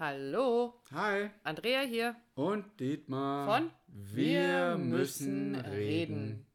[0.00, 1.28] Hallo, Hi.
[1.44, 3.44] Andrea hier Und Dietmar.
[3.44, 6.46] von Wir müssen reden.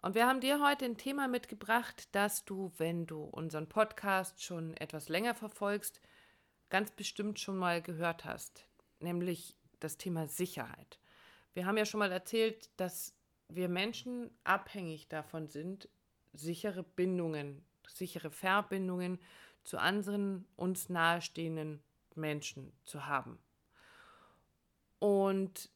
[0.00, 4.74] Und wir haben dir heute ein Thema mitgebracht, das du, wenn du unseren Podcast schon
[4.78, 6.00] etwas länger verfolgst,
[6.70, 8.64] ganz bestimmt schon mal gehört hast,
[9.00, 10.98] nämlich das Thema Sicherheit.
[11.52, 13.14] Wir haben ja schon mal erzählt, dass
[13.50, 15.90] wir Menschen abhängig davon sind,
[16.32, 19.20] sichere Bindungen, sichere Verbindungen
[19.62, 21.82] zu anderen uns nahestehenden
[22.16, 23.38] Menschen zu haben.
[24.98, 25.70] Und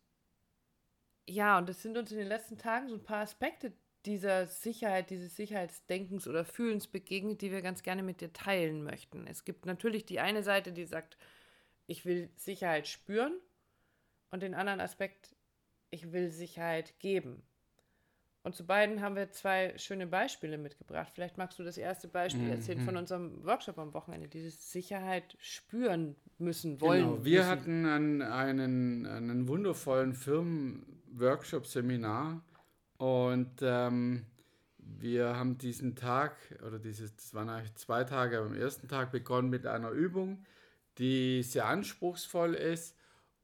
[1.28, 3.72] ja, und es sind uns in den letzten Tagen so ein paar Aspekte
[4.04, 9.26] dieser Sicherheit, dieses Sicherheitsdenkens oder Fühlens begegnet, die wir ganz gerne mit dir teilen möchten.
[9.26, 11.18] Es gibt natürlich die eine Seite, die sagt,
[11.88, 13.36] ich will Sicherheit spüren
[14.30, 15.34] und den anderen Aspekt,
[15.90, 17.42] ich will Sicherheit geben.
[18.46, 21.10] Und zu beiden haben wir zwei schöne Beispiele mitgebracht.
[21.12, 26.14] Vielleicht magst du das erste Beispiel erzählen von unserem Workshop am Wochenende, dieses Sicherheit spüren
[26.38, 27.08] müssen, wollen.
[27.08, 27.50] Genau, wir müssen.
[27.50, 32.40] hatten einen, einen, einen wundervollen Firmen-Workshop-Seminar
[32.98, 34.26] und ähm,
[34.78, 39.10] wir haben diesen Tag, oder dieses, das waren eigentlich zwei Tage, aber am ersten Tag
[39.10, 40.44] begonnen mit einer Übung,
[40.98, 42.94] die sehr anspruchsvoll ist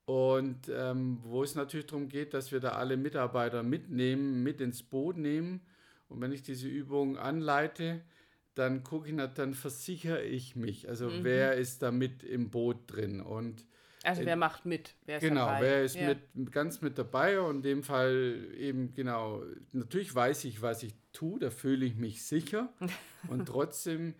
[0.04, 4.82] und ähm, wo es natürlich darum geht, dass wir da alle Mitarbeiter mitnehmen, mit ins
[4.82, 5.60] Boot nehmen.
[6.08, 8.02] Und wenn ich diese Übung anleite,
[8.54, 10.88] dann gucke ich, dann versichere ich mich.
[10.88, 13.20] Also wer ist da mit im Boot drin?
[13.20, 13.64] Und
[14.02, 14.94] Also wer macht mit?
[15.06, 15.60] Wer ist Genau, dabei?
[15.60, 16.14] wer ist Ja.
[16.34, 20.94] mit, ganz mit dabei und in dem Fall eben genau, natürlich weiß ich, was ich
[21.12, 22.72] tue, da fühle ich mich sicher
[23.28, 24.14] und trotzdem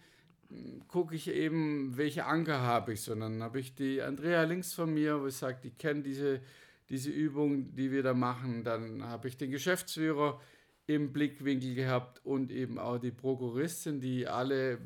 [0.89, 5.21] gucke ich eben, welche Anker habe ich, sondern habe ich die Andrea links von mir,
[5.21, 6.41] wo ich sage, die kennt diese,
[6.89, 10.41] diese Übung, die wir da machen, dann habe ich den Geschäftsführer
[10.87, 14.79] im Blickwinkel gehabt und eben auch die Prokuristin, die alle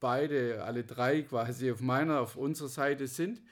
[0.00, 3.42] beide, alle drei quasi auf meiner, auf unserer Seite sind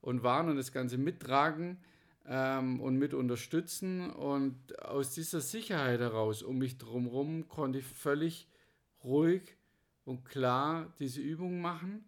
[0.00, 1.78] und waren und das Ganze mittragen
[2.26, 4.10] ähm, und mit unterstützen.
[4.10, 8.48] Und aus dieser Sicherheit heraus um mich drumherum konnte ich völlig
[9.04, 9.56] ruhig
[10.04, 12.04] und klar diese Übung machen.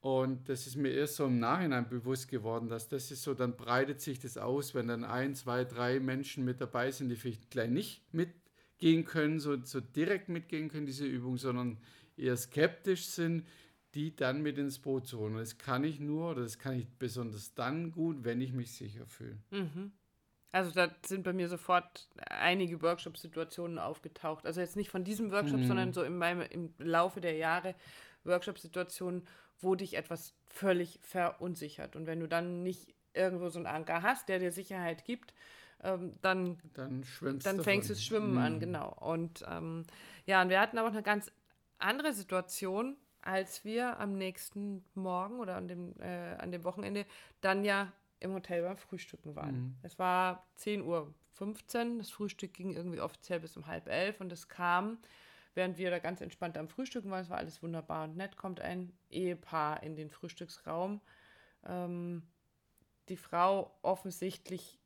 [0.00, 3.56] Und das ist mir erst so im Nachhinein bewusst geworden, dass das ist so, dann
[3.56, 7.50] breitet sich das aus, wenn dann ein, zwei, drei Menschen mit dabei sind, die vielleicht
[7.50, 11.78] gleich nicht mitgehen können, so, so direkt mitgehen können, diese Übung, sondern
[12.16, 13.46] eher skeptisch sind,
[13.94, 15.34] die dann mit ins Boot zu holen.
[15.34, 18.72] Und das kann ich nur, oder das kann ich besonders dann gut, wenn ich mich
[18.72, 19.38] sicher fühle.
[20.52, 24.46] Also da sind bei mir sofort einige Workshop-Situationen aufgetaucht.
[24.46, 27.74] Also jetzt nicht von diesem Workshop, sondern so in meinem, im Laufe der Jahre
[28.24, 29.26] Workshop-Situationen,
[29.60, 31.94] wo dich etwas völlig verunsichert.
[31.94, 35.34] Und wenn du dann nicht irgendwo so einen Anker hast, der dir Sicherheit gibt,
[35.82, 38.92] ähm, dann Dann schwimmst dann fängst du das Schwimmen an, genau.
[39.00, 39.86] Und ähm,
[40.26, 41.30] ja, und wir hatten aber eine ganz
[41.78, 47.06] andere Situation, als wir am nächsten Morgen oder an dem, äh, an dem Wochenende
[47.40, 49.78] dann ja im Hotel beim Frühstücken waren.
[49.82, 51.14] Es war 10.15 Uhr.
[51.98, 54.98] Das Frühstück ging irgendwie offiziell bis um halb elf und es kam,
[55.54, 58.60] während wir da ganz entspannt am Frühstücken waren, es war alles wunderbar und nett, kommt
[58.60, 61.00] ein Ehepaar in den Frühstücksraum.
[61.66, 62.22] Ähm,
[63.08, 64.78] die Frau offensichtlich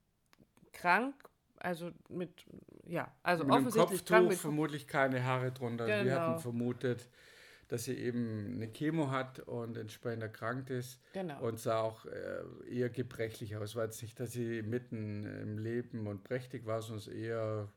[0.72, 1.14] krank,
[1.58, 2.46] also mit,
[2.86, 5.86] ja, also mit offensichtlich krank Kopftuch, mit vermutlich keine Haare drunter.
[5.86, 6.14] Wir Genau.
[6.14, 7.08] hatten vermutet,
[7.68, 11.00] dass sie eben eine Chemo hat und entsprechend erkrankt ist.
[11.12, 11.40] Genau.
[11.42, 13.76] Und sah auch äh, eher gebrechlich aus.
[13.76, 17.68] War jetzt nicht, dass sie mitten im Leben und prächtig war, sondern eher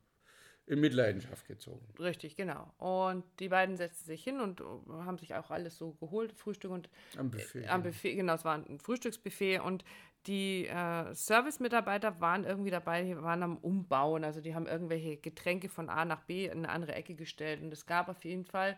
[0.67, 1.87] in Mitleidenschaft gezogen.
[1.97, 2.73] Richtig, genau.
[2.77, 6.71] Und die beiden setzten sich hin und äh, haben sich auch alles so geholt, Frühstück
[6.71, 7.67] und Am Buffet.
[7.67, 9.85] am Buffet, genau, es war ein Frühstücksbuffet und
[10.27, 15.69] die äh, Service-Mitarbeiter waren irgendwie dabei, die waren am Umbauen, also die haben irgendwelche Getränke
[15.69, 18.77] von A nach B in eine andere Ecke gestellt und es gab auf jeden Fall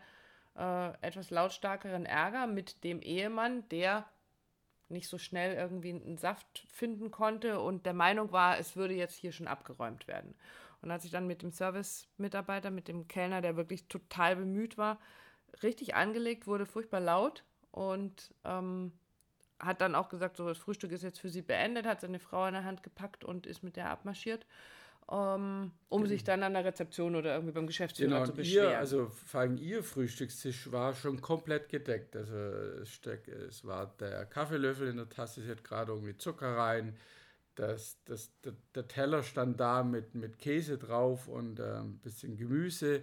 [0.59, 4.05] äh, etwas lautstarkeren Ärger mit dem Ehemann, der
[4.89, 9.15] nicht so schnell irgendwie einen Saft finden konnte und der Meinung war, es würde jetzt
[9.15, 10.35] hier schon abgeräumt werden.
[10.81, 14.99] Und als ich dann mit dem Service-Mitarbeiter, mit dem Kellner, der wirklich total bemüht war,
[15.63, 18.91] richtig angelegt wurde, furchtbar laut und ähm,
[19.59, 22.45] hat dann auch gesagt, so das Frühstück ist jetzt für sie beendet, hat seine Frau
[22.47, 24.45] in der Hand gepackt und ist mit der abmarschiert,
[25.11, 28.71] ähm, um sich dann an der Rezeption oder irgendwie beim Geschäftsführer Genau, zu beschweren.
[28.71, 32.15] ihr, also vor allem ihr Frühstückstisch war schon komplett gedeckt.
[32.15, 32.99] Also es,
[33.49, 36.95] es war der Kaffeelöffel in der Tasse, sie hat gerade irgendwie Zucker rein.
[37.55, 42.37] Das, das, der, der Teller stand da mit, mit Käse drauf und äh, ein bisschen
[42.37, 43.01] Gemüse.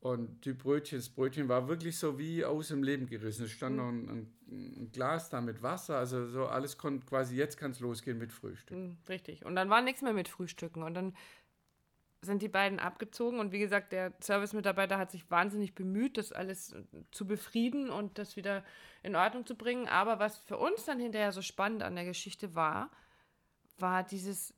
[0.00, 3.44] Und die Brötchen, das Brötchen war wirklich so wie aus dem Leben gerissen.
[3.44, 5.98] Es stand noch ein, ein, Glas da mit Wasser.
[5.98, 8.78] Also so alles konnte quasi, jetzt kann es losgehen mit Frühstück.
[8.78, 9.44] Mm, Richtig.
[9.44, 10.82] Und dann war nichts mehr mit Frühstücken.
[10.82, 11.14] Und dann
[12.22, 16.74] sind die beiden abgezogen und wie gesagt, der Service-Mitarbeiter hat sich wahnsinnig bemüht, das alles
[17.10, 18.62] zu befrieden und das wieder
[19.02, 19.88] in Ordnung zu bringen.
[19.88, 22.90] Aber was für uns dann hinterher so spannend an der Geschichte war,
[23.78, 24.54] war dieses,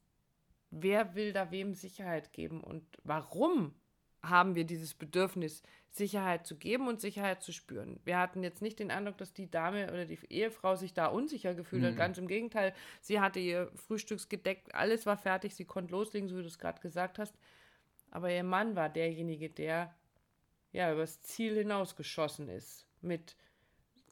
[0.70, 3.74] wer will da wem Sicherheit geben und warum
[4.22, 8.00] haben wir dieses Bedürfnis, Sicherheit zu geben und Sicherheit zu spüren.
[8.04, 11.54] Wir hatten jetzt nicht den Eindruck, dass die Dame oder die Ehefrau sich da unsicher
[11.54, 11.92] gefühlt hat.
[11.92, 11.98] Mhm.
[11.98, 16.42] Ganz im Gegenteil, sie hatte ihr Frühstücksgedeckt, alles war fertig, sie konnte loslegen, so wie
[16.42, 17.34] du es gerade gesagt hast.
[18.10, 19.94] Aber ihr Mann war derjenige, der
[20.72, 23.36] ja übers Ziel hinausgeschossen ist mit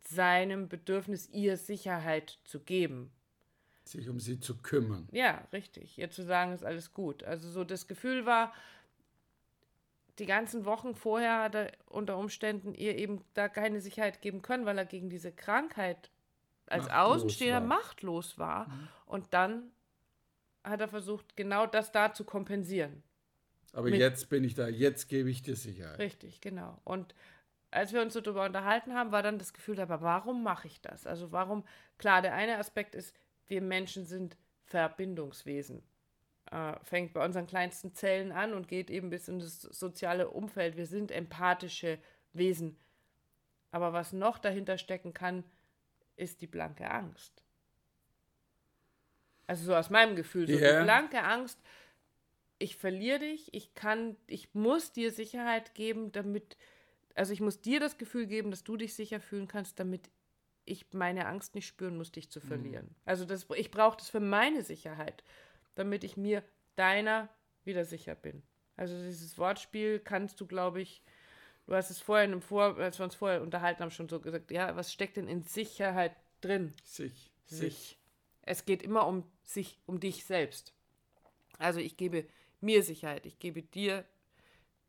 [0.02, 3.10] seinem Bedürfnis, ihr Sicherheit zu geben.
[3.84, 5.08] Sich um sie zu kümmern.
[5.12, 5.98] Ja, richtig.
[5.98, 7.24] Ihr zu sagen, ist alles gut.
[7.24, 8.52] Also so das Gefühl war,
[10.18, 14.66] die ganzen Wochen vorher hat er unter Umständen ihr eben da keine Sicherheit geben können,
[14.66, 16.10] weil er gegen diese Krankheit
[16.66, 17.66] als machtlos Außenstehender war.
[17.66, 18.68] machtlos war.
[18.68, 18.88] Mhm.
[19.06, 19.70] Und dann
[20.64, 23.02] hat er versucht, genau das da zu kompensieren.
[23.72, 25.98] Aber Mit jetzt bin ich da, jetzt gebe ich dir Sicherheit.
[25.98, 26.78] Richtig, genau.
[26.84, 27.14] Und
[27.70, 30.80] als wir uns so darüber unterhalten haben, war dann das Gefühl, aber warum mache ich
[30.80, 31.06] das?
[31.06, 31.64] Also warum,
[31.98, 33.14] klar, der eine Aspekt ist,
[33.46, 35.82] wir Menschen sind Verbindungswesen
[36.50, 40.76] äh, fängt bei unseren kleinsten Zellen an und geht eben bis in das soziale Umfeld.
[40.76, 41.98] Wir sind empathische
[42.32, 42.76] Wesen.
[43.70, 45.44] Aber was noch dahinter stecken kann,
[46.16, 47.42] ist die blanke Angst.
[49.46, 50.78] Also so aus meinem Gefühl, so yeah.
[50.78, 51.58] die blanke Angst,
[52.58, 56.56] ich verliere dich, ich kann, ich muss dir Sicherheit geben, damit,
[57.14, 60.10] also ich muss dir das Gefühl geben, dass du dich sicher fühlen kannst, damit
[60.66, 62.44] ich meine Angst nicht spüren muss, dich zu mhm.
[62.44, 62.86] verlieren.
[62.86, 62.94] Mhm.
[63.06, 65.24] Also das, ich brauche das für meine Sicherheit
[65.80, 66.44] damit ich mir
[66.76, 67.28] deiner
[67.64, 68.42] wieder sicher bin.
[68.76, 71.02] Also dieses Wortspiel kannst du, glaube ich,
[71.66, 74.50] du hast es vorher, im Vor als wir uns vorher unterhalten haben, schon so gesagt,
[74.50, 76.72] ja, was steckt denn in Sicherheit drin?
[76.84, 77.32] Sich.
[77.46, 77.98] Sich.
[78.42, 80.72] Es geht immer um sich, um dich selbst.
[81.58, 82.26] Also ich gebe
[82.60, 84.04] mir Sicherheit, ich gebe dir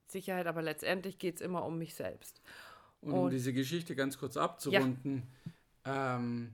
[0.07, 2.41] Sicherheit, aber letztendlich geht es immer um mich selbst.
[3.01, 5.23] Und, Und um diese Geschichte ganz kurz abzurunden,
[5.85, 6.17] ja.
[6.17, 6.53] ähm,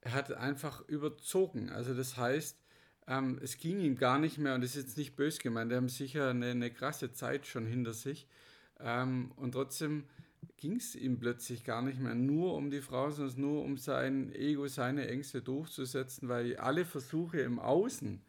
[0.00, 1.70] er hat einfach überzogen.
[1.70, 2.58] Also das heißt,
[3.08, 5.76] ähm, es ging ihm gar nicht mehr, und das ist jetzt nicht bös gemeint, die
[5.76, 8.26] haben sicher eine, eine krasse Zeit schon hinter sich.
[8.80, 10.04] Ähm, und trotzdem
[10.58, 14.32] ging es ihm plötzlich gar nicht mehr nur um die Frau, sondern nur um sein
[14.34, 18.20] Ego, seine Ängste durchzusetzen, weil alle Versuche im Außen,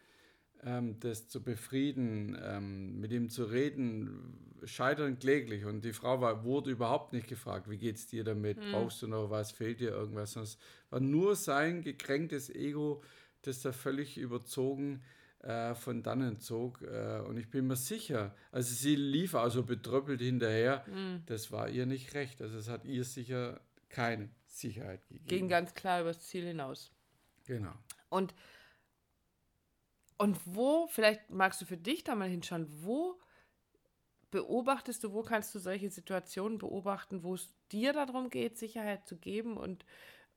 [0.64, 5.66] ähm, das zu befrieden, ähm, mit ihm zu reden, scheitern kläglich.
[5.66, 8.72] Und die Frau war, wurde überhaupt nicht gefragt, wie geht es dir damit, mhm.
[8.72, 10.58] brauchst du noch was, fehlt dir irgendwas, es
[10.90, 13.02] war nur sein gekränktes Ego,
[13.44, 15.02] das da völlig überzogen
[15.40, 16.82] äh, von dannen zog.
[16.82, 21.24] Äh, und ich bin mir sicher, also sie lief also betröppelt hinterher, mhm.
[21.28, 22.42] das war ihr nicht recht.
[22.42, 25.28] Also es hat ihr sicher keine Sicherheit gegeben.
[25.28, 26.92] Ging ganz klar übers Ziel hinaus.
[27.46, 27.74] Genau.
[28.10, 28.36] Und,
[30.18, 33.20] und wo, vielleicht magst du für dich da mal hinschauen, wo
[34.32, 39.18] beobachtest du, wo kannst du solche Situationen beobachten, wo es dir darum geht, Sicherheit zu
[39.18, 39.86] geben und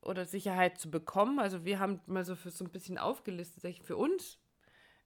[0.03, 1.39] oder Sicherheit zu bekommen.
[1.39, 4.39] Also wir haben mal so für so ein bisschen aufgelistet, für uns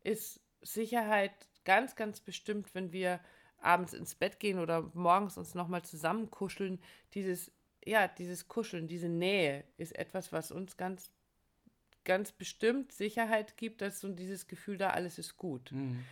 [0.02, 1.32] ist Sicherheit
[1.64, 3.20] ganz, ganz bestimmt, wenn wir
[3.58, 6.80] abends ins Bett gehen oder morgens uns nochmal zusammen kuscheln.
[7.14, 7.52] Dieses,
[7.84, 11.10] ja, dieses Kuscheln, diese Nähe ist etwas, was uns ganz,
[12.04, 15.72] ganz bestimmt Sicherheit gibt, dass so dieses Gefühl da, alles ist gut.
[15.72, 16.04] Mhm.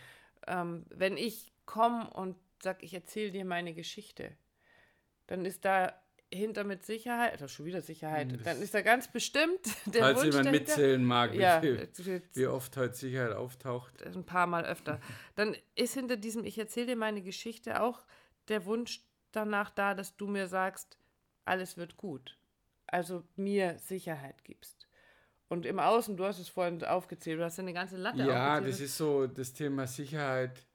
[0.47, 4.35] Ähm, wenn ich komme und sage, ich erzähle dir meine Geschichte,
[5.27, 5.93] dann ist da
[6.33, 10.17] hinter mit Sicherheit, oder schon wieder Sicherheit, das dann ist er ganz bestimmt der Falls
[10.17, 14.03] Wunsch jemand mitzählen mag, ja, wie, viel, wie, oft heute Sicherheit auftaucht.
[14.03, 14.99] Ein paar Mal öfter.
[15.35, 18.05] Dann ist hinter diesem, ich erzähle dir meine Geschichte, auch
[18.47, 20.97] der Wunsch danach da, dass du mir sagst,
[21.45, 22.37] alles wird gut.
[22.87, 24.87] Also mir Sicherheit gibst.
[25.47, 28.79] Und im Außen, du hast es vorhin aufgezählt, du hast eine ganze Latte Ja, das
[28.79, 30.65] ist so, das Thema Sicherheit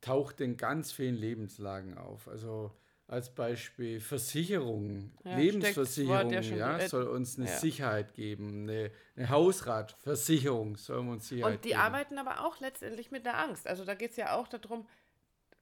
[0.00, 2.28] taucht in ganz vielen Lebenslagen auf.
[2.28, 2.72] Also
[3.12, 6.40] als Beispiel Versicherung, ja, Lebensversicherung, ja,
[6.78, 7.58] ja, soll uns eine ja.
[7.58, 11.80] Sicherheit geben, eine, eine, Hausratversicherung soll uns Sicherheit Und die geben.
[11.80, 13.66] arbeiten aber auch letztendlich mit der Angst.
[13.66, 14.88] Also da geht es ja auch darum,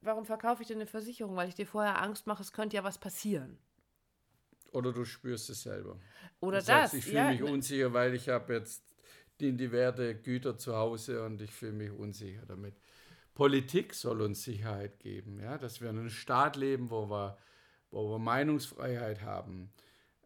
[0.01, 1.35] warum verkaufe ich denn eine Versicherung?
[1.35, 3.59] Weil ich dir vorher Angst mache, es könnte ja was passieren.
[4.71, 5.99] Oder du spürst es selber.
[6.39, 6.67] Oder das.
[6.67, 8.85] Sagst, ich fühle mich unsicher, weil ich habe jetzt
[9.41, 12.77] die, die Werte Güter zu Hause und ich fühle mich unsicher damit.
[13.35, 17.39] Politik soll uns Sicherheit geben, ja, dass wir in einem Staat leben, wo wir,
[17.91, 19.73] wo wir Meinungsfreiheit haben.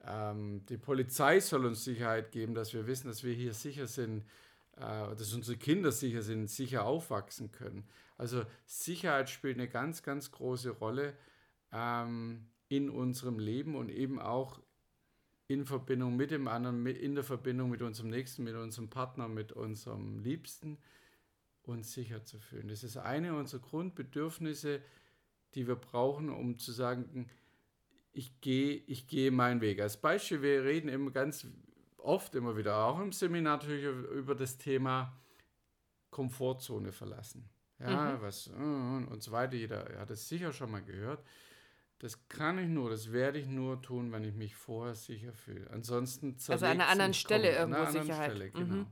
[0.06, 4.24] Ähm, die Polizei soll uns Sicherheit geben, dass wir wissen, dass wir hier sicher sind,
[4.76, 7.88] äh, dass unsere Kinder sicher sind, sicher aufwachsen können.
[8.16, 11.14] Also Sicherheit spielt eine ganz, ganz große Rolle
[11.72, 14.60] ähm, in unserem Leben und eben auch
[15.46, 19.52] in Verbindung mit dem anderen, in der Verbindung mit unserem Nächsten, mit unserem Partner, mit
[19.52, 20.78] unserem Liebsten
[21.66, 22.68] uns sicher zu fühlen.
[22.68, 24.82] Das ist eine unserer Grundbedürfnisse,
[25.54, 27.28] die wir brauchen, um zu sagen,
[28.12, 29.80] ich gehe, ich gehe meinen Weg.
[29.80, 31.46] Als Beispiel, wir reden immer ganz
[31.98, 35.18] oft immer wieder, auch im Seminar natürlich über das Thema
[36.10, 37.48] Komfortzone verlassen.
[37.80, 38.22] Ja, mhm.
[38.22, 39.56] was äh, und so weiter.
[39.56, 41.24] Jeder hat es sicher schon mal gehört.
[41.98, 45.68] Das kann ich nur, das werde ich nur tun, wenn ich mich vorher sicher fühle.
[45.70, 48.30] Ansonsten Also an einer anderen Stelle irgendwo an einer Sicherheit.
[48.32, 48.74] Stelle, genau.
[48.74, 48.86] Mhm.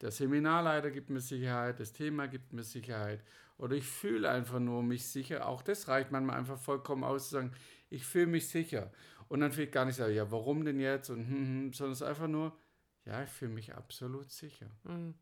[0.00, 3.22] Der Seminarleiter gibt mir Sicherheit, das Thema gibt mir Sicherheit.
[3.58, 5.46] Oder ich fühle einfach nur mich sicher.
[5.46, 7.52] Auch das reicht manchmal einfach vollkommen aus zu sagen,
[7.90, 8.90] ich fühle mich sicher.
[9.28, 11.10] Und dann vielleicht gar nicht sagen, ja, warum denn jetzt?
[11.10, 12.56] Und, hm, hm, sondern es ist einfach nur,
[13.04, 14.70] ja, ich fühle mich absolut sicher.
[14.84, 15.14] Mhm.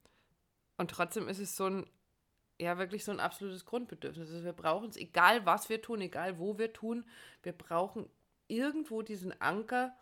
[0.77, 1.87] Und trotzdem ist es so ein,
[2.61, 4.31] ja, wirklich so ein absolutes Grundbedürfnis.
[4.31, 7.05] Also wir brauchen es, egal was wir tun, egal wo wir tun,
[7.43, 8.09] wir brauchen
[8.47, 9.97] irgendwo diesen Anker,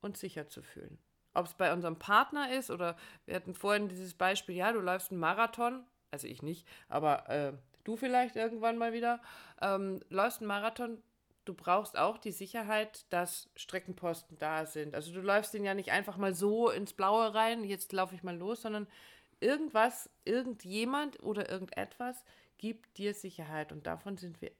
[0.00, 0.98] uns sicher zu fühlen.
[1.34, 5.10] Ob es bei unserem Partner ist oder wir hatten vorhin dieses Beispiel, ja, du läufst
[5.10, 9.20] einen Marathon, also ich nicht, aber äh, du vielleicht irgendwann mal wieder,
[9.60, 11.02] ähm, läufst einen Marathon,
[11.44, 14.94] du brauchst auch die Sicherheit, dass Streckenposten da sind.
[14.94, 18.22] Also du läufst den ja nicht einfach mal so ins Blaue rein, jetzt laufe ich
[18.22, 18.86] mal los, sondern
[19.40, 22.24] irgendwas, irgendjemand oder irgendetwas
[22.56, 24.52] gibt dir Sicherheit und davon sind wir.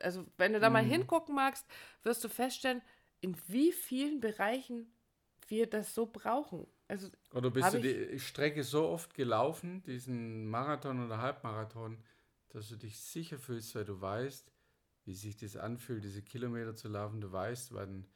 [0.00, 0.72] Also, wenn du da mhm.
[0.72, 1.66] mal hingucken magst,
[2.02, 2.82] wirst du feststellen,
[3.20, 4.92] in wie vielen Bereichen
[5.52, 6.66] wir das so brauchen.
[6.88, 11.98] Also, oder bist du die Strecke so oft gelaufen, diesen Marathon oder Halbmarathon,
[12.48, 14.50] dass du dich sicher fühlst, weil du weißt,
[15.04, 17.20] wie sich das anfühlt, diese Kilometer zu laufen.
[17.20, 18.06] Du weißt, wenn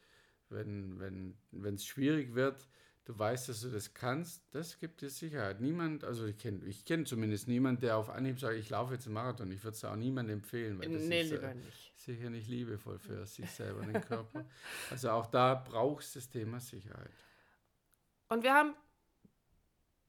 [0.48, 2.68] wenn wenn wenn es schwierig wird,
[3.04, 5.60] du weißt, dass du das kannst, das gibt dir Sicherheit.
[5.60, 9.06] Niemand, also ich kenne ich kenn zumindest niemanden, der auf Anhieb sagt, ich laufe jetzt
[9.06, 9.50] einen Marathon.
[9.52, 11.92] Ich würde es auch niemandem empfehlen, weil das nee, ist äh, nicht.
[11.96, 14.46] sicher nicht liebevoll für sich selber und den Körper.
[14.90, 17.10] Also auch da brauchst du das Thema Sicherheit.
[18.28, 18.74] Und wir haben,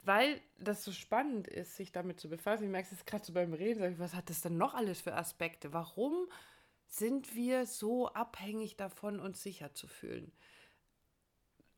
[0.02, 3.54] weil das so spannend ist, sich damit zu befassen, ich merke es gerade so beim
[3.54, 5.74] Reden, was hat das denn noch alles für Aspekte?
[5.74, 6.28] Warum
[6.88, 10.32] sind wir so abhängig davon, uns sicher zu fühlen?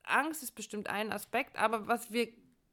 [0.03, 2.31] Angst ist bestimmt ein Aspekt, aber was wir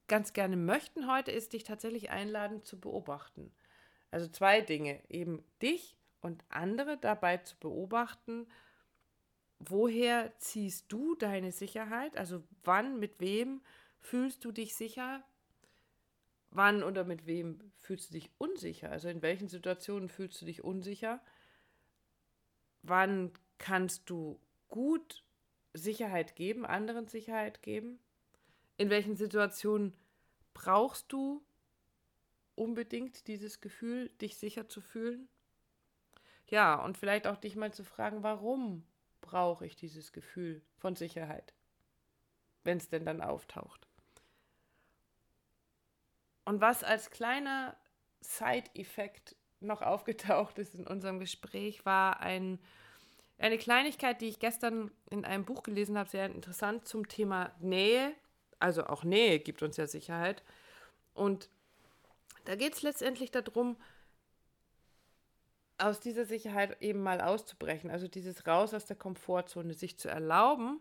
[0.09, 3.53] ganz gerne möchten heute, ist dich tatsächlich einladen zu beobachten.
[4.11, 8.47] Also zwei Dinge, eben dich und andere dabei zu beobachten,
[9.59, 12.17] woher ziehst du deine Sicherheit?
[12.17, 13.63] Also wann, mit wem
[14.01, 15.25] fühlst du dich sicher?
[16.51, 18.91] Wann oder mit wem fühlst du dich unsicher?
[18.91, 21.21] Also in welchen Situationen fühlst du dich unsicher?
[22.83, 25.25] Wann kannst du gut
[25.75, 27.99] Sicherheit geben, anderen Sicherheit geben?
[28.79, 29.93] In welchen Situationen
[30.55, 31.45] brauchst du
[32.55, 35.29] unbedingt dieses Gefühl, dich sicher zu fühlen?
[36.49, 38.85] Ja, und vielleicht auch dich mal zu fragen, warum
[39.27, 41.53] brauche ich dieses Gefühl von Sicherheit,
[42.65, 43.87] wenn es denn dann auftaucht.
[46.45, 47.77] Und was als kleiner
[48.21, 52.59] Side-Effekt noch aufgetaucht ist in unserem Gespräch, war ein
[53.39, 58.15] eine Kleinigkeit, die ich gestern in einem Buch gelesen habe, sehr interessant zum Thema Nähe.
[58.59, 60.43] Also auch Nähe gibt uns ja Sicherheit.
[61.13, 61.51] Und
[62.47, 63.77] da geht es letztendlich darum,
[65.79, 67.91] aus dieser Sicherheit eben mal auszubrechen.
[67.91, 70.81] Also dieses Raus aus der Komfortzone, sich zu erlauben.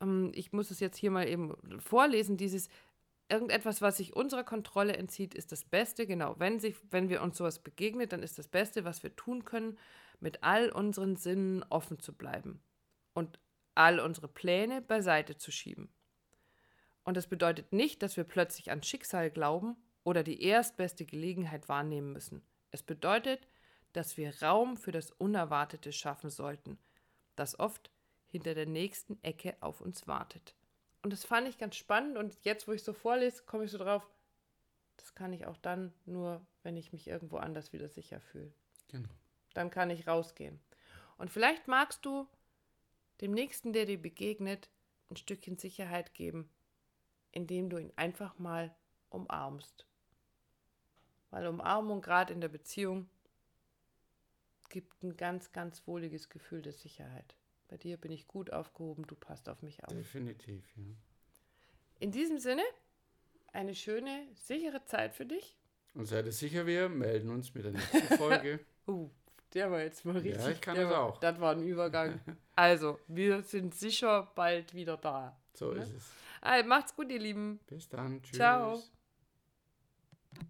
[0.00, 2.68] Ähm, ich muss es jetzt hier mal eben vorlesen, dieses
[3.28, 6.06] irgendetwas, was sich unserer Kontrolle entzieht, ist das Beste.
[6.06, 9.44] Genau, wenn, sich, wenn wir uns sowas begegnet, dann ist das Beste, was wir tun
[9.44, 9.78] können,
[10.20, 12.62] mit all unseren Sinnen offen zu bleiben
[13.14, 13.38] und
[13.74, 15.88] all unsere Pläne beiseite zu schieben.
[17.04, 22.12] Und das bedeutet nicht, dass wir plötzlich an Schicksal glauben oder die erstbeste Gelegenheit wahrnehmen
[22.12, 22.42] müssen.
[22.70, 23.48] Es bedeutet,
[23.92, 26.78] dass wir Raum für das Unerwartete schaffen sollten,
[27.36, 27.90] das oft
[28.28, 30.54] hinter der nächsten Ecke auf uns wartet.
[31.02, 33.78] Und das fand ich ganz spannend und jetzt, wo ich so vorlese, komme ich so
[33.78, 34.08] drauf,
[34.96, 38.52] das kann ich auch dann nur, wenn ich mich irgendwo anders wieder sicher fühle.
[38.88, 39.08] Genau
[39.54, 40.60] dann kann ich rausgehen.
[41.18, 42.26] Und vielleicht magst du
[43.20, 44.70] dem Nächsten, der dir begegnet,
[45.10, 46.50] ein Stückchen Sicherheit geben,
[47.30, 48.74] indem du ihn einfach mal
[49.10, 49.86] umarmst.
[51.30, 53.08] Weil Umarmung gerade in der Beziehung
[54.72, 57.36] gibt ein ganz, ganz wohliges Gefühl der Sicherheit.
[57.68, 59.92] Bei dir bin ich gut aufgehoben, du passt auf mich auf.
[59.92, 60.82] Definitiv, ja.
[62.00, 62.62] In diesem Sinne,
[63.52, 65.56] eine schöne, sichere Zeit für dich.
[65.94, 68.60] Und seid ihr sicher, wir melden uns mit der nächsten Folge.
[68.88, 69.08] uh,
[69.54, 70.42] der war jetzt mal richtig.
[70.42, 71.20] Ja, ich kann das war, auch.
[71.20, 72.20] Das war ein Übergang.
[72.54, 75.40] Also, wir sind sicher bald wieder da.
[75.54, 75.82] So ne?
[75.82, 76.10] ist es.
[76.42, 77.60] Also, macht's gut, ihr Lieben.
[77.66, 78.22] Bis dann.
[78.22, 78.36] Tschüss.
[78.36, 78.82] Ciao.